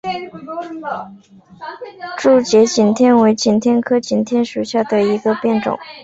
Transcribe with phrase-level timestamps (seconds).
[2.17, 5.77] 珠节景天为景天科景天属下的一个变种。